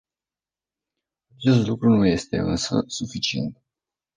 [1.37, 3.61] Acest lucru nu este, însă, suficient.